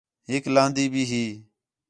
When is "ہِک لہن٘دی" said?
0.29-0.85